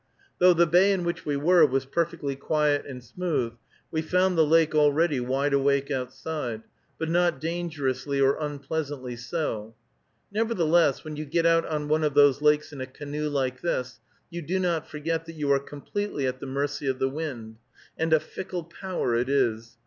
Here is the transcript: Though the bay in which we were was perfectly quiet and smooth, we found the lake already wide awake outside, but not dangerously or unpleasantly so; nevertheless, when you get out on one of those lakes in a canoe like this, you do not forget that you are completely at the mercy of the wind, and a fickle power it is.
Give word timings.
Though 0.39 0.55
the 0.55 0.65
bay 0.65 0.91
in 0.93 1.03
which 1.03 1.27
we 1.27 1.35
were 1.37 1.63
was 1.63 1.85
perfectly 1.85 2.35
quiet 2.35 2.87
and 2.87 3.03
smooth, 3.03 3.53
we 3.91 4.01
found 4.01 4.35
the 4.35 4.43
lake 4.43 4.73
already 4.73 5.19
wide 5.19 5.53
awake 5.53 5.91
outside, 5.91 6.63
but 6.97 7.07
not 7.07 7.39
dangerously 7.39 8.19
or 8.19 8.35
unpleasantly 8.39 9.15
so; 9.15 9.75
nevertheless, 10.31 11.03
when 11.03 11.17
you 11.17 11.25
get 11.25 11.45
out 11.45 11.67
on 11.67 11.87
one 11.87 12.03
of 12.03 12.15
those 12.15 12.41
lakes 12.41 12.73
in 12.73 12.81
a 12.81 12.87
canoe 12.87 13.29
like 13.29 13.61
this, 13.61 13.99
you 14.31 14.41
do 14.41 14.57
not 14.59 14.87
forget 14.87 15.25
that 15.27 15.35
you 15.35 15.51
are 15.51 15.59
completely 15.59 16.25
at 16.25 16.39
the 16.39 16.47
mercy 16.47 16.87
of 16.87 16.97
the 16.97 17.07
wind, 17.07 17.57
and 17.95 18.11
a 18.11 18.19
fickle 18.19 18.63
power 18.63 19.13
it 19.15 19.29
is. 19.29 19.77